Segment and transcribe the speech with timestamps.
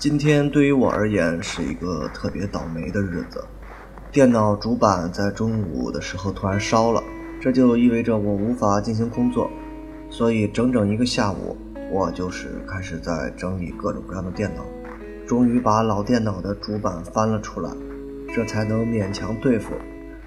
[0.00, 3.44] 今天对于我而言是一个特别倒霉的日子，
[4.10, 7.02] 电脑主板在中午的时候突然烧了，
[7.38, 9.50] 这就意味着我无法进行工作，
[10.08, 11.54] 所以整整一个下午，
[11.92, 14.64] 我就是开始在整理各种各样的电脑，
[15.26, 17.70] 终于把老电脑的主板翻了出来，
[18.34, 19.74] 这才能勉强对付。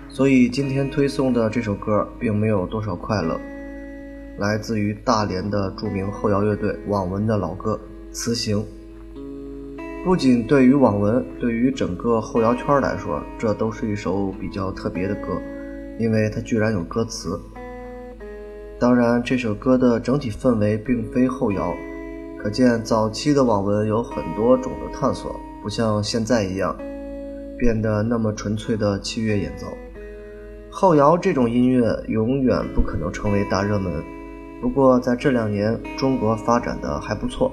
[0.07, 3.41] 所以今天推送的这首歌并没有多少快乐。
[4.37, 7.79] 来自于大连的著名后摇乐队网文的老歌
[8.15, 8.59] 《雌行》，
[10.03, 15.41] 不仅对于网文，对于整个后摇圈来说，这都是一首比较特别的歌，
[15.97, 17.39] 因为它居然有歌词。
[18.77, 21.73] 当然，这首歌的整体氛围并非后摇，
[22.37, 26.75] 可见早期的网文有很多种的探索，不像现在一样
[27.57, 29.67] 变得那么纯粹的器乐演奏。
[30.69, 34.03] 后摇这种音乐永远不可能成为大热门。
[34.61, 37.49] 不过，在这两年，中国发展的还不错，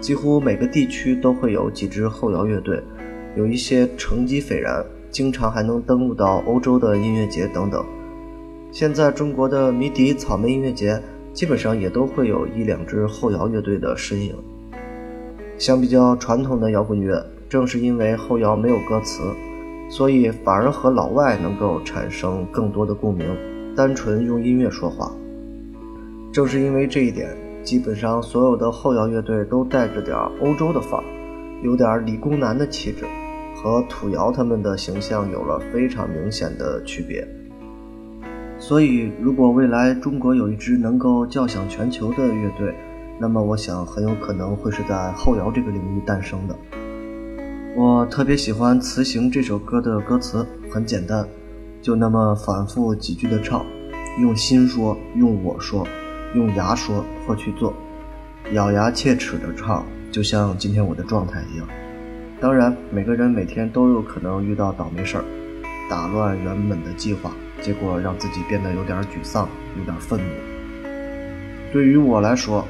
[0.00, 2.80] 几乎每个地区都会有几支后摇乐队，
[3.36, 7.84] 有一些成绩斐然，经常还能登陆到欧洲的音乐节等等。
[8.70, 11.00] 现在中国的迷笛、草莓音乐节，
[11.32, 14.34] 基本上也都会有一两支后摇乐队的身影。
[15.56, 19.22] 相比较传统的摇滚乐，正是因为后摇没有歌词，
[19.90, 23.26] 所以反而和老外能够产生更多的共鸣，
[23.74, 25.10] 单纯用音乐说话。
[26.30, 31.04] 正是因为这一点，基本上所有的后摇乐队都带着点欧洲的范儿，
[31.62, 33.04] 有点理工男的气质，
[33.56, 37.26] 和土窑他们的形象有了非常明显的区别。
[38.58, 42.74] 所以，如果未来中国有一支能够叫响全球的乐队，
[43.20, 46.56] 那么我想很有可能会是在后摇这个领域诞生的。
[47.76, 51.24] 我特别喜欢《雌行》这首歌的歌词，很简单，
[51.80, 53.64] 就那么反复几句的唱，
[54.20, 55.86] 用心说，用我说。
[56.34, 57.74] 用牙说或去做，
[58.52, 61.66] 咬牙切齿的唱，就像今天我的状态一样。
[62.40, 65.24] 当然，每个人每天都有可能遇到倒霉事儿，
[65.90, 70.24] 打乱原本的计划，结果让自己变得有点沮丧，有点愤怒。
[71.72, 72.66] 对于我来说，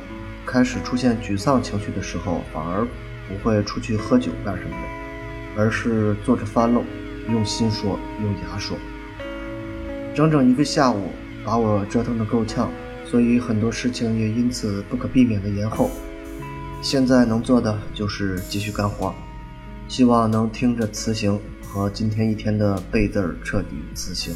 [0.47, 2.87] 开始出现沮丧情绪的时候，反而
[3.29, 6.83] 不会出去喝酒干什么的，而是坐着发愣，
[7.31, 8.77] 用心说，用牙说。
[10.15, 11.11] 整整一个下午，
[11.45, 12.71] 把我折腾得够呛。
[13.11, 15.91] 所以很多事情也因此不可避免的延后。
[16.83, 19.13] 现在能做的就是继续干活，
[19.89, 24.35] 希望能听着辞行和今天一天的背字儿彻底辞行。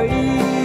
[0.00, 0.59] 说，用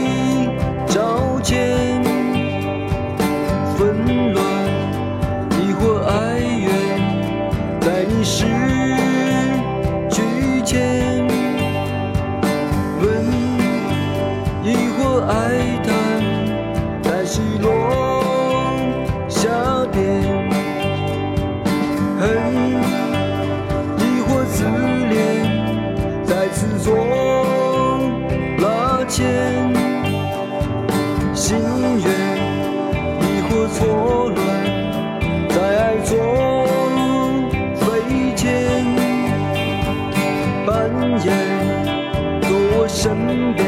[43.06, 43.64] 身边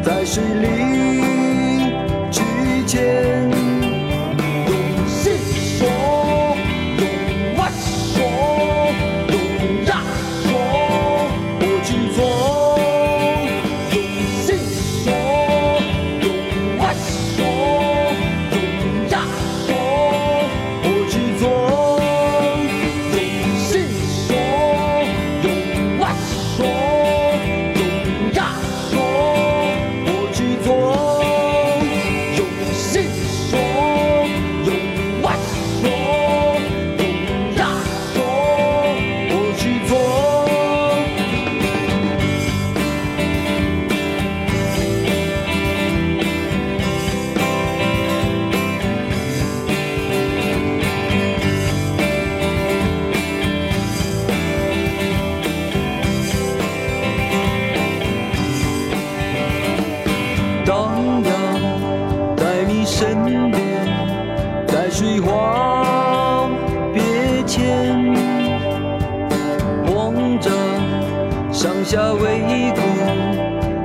[0.00, 0.77] 在水里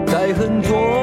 [0.06, 1.03] 在很多。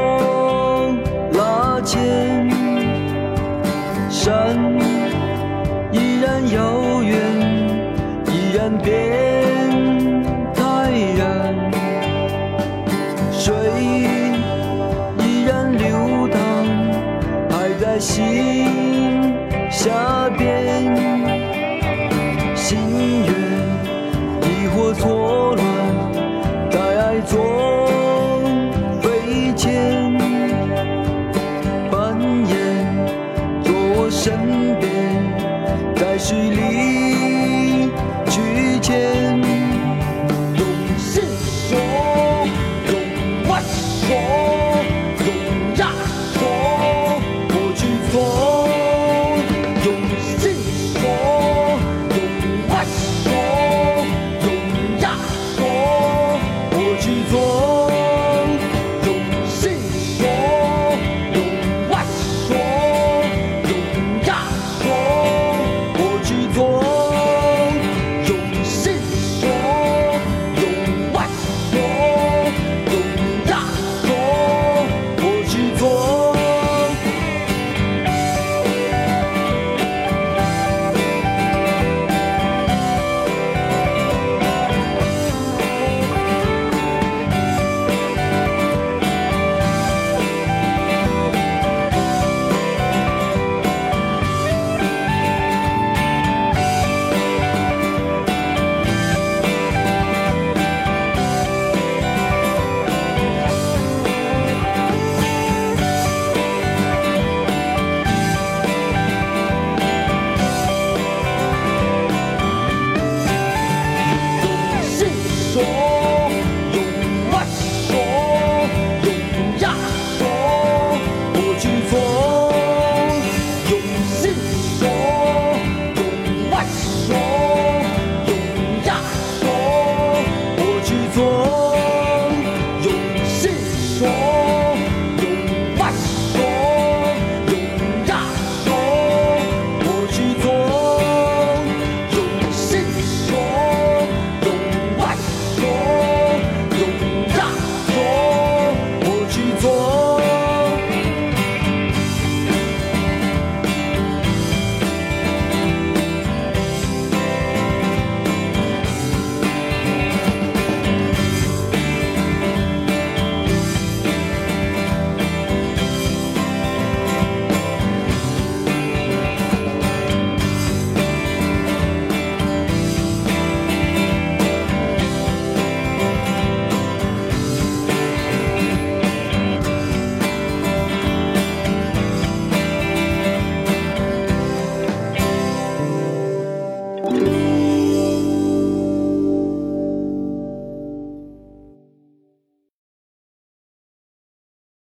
[48.10, 48.39] for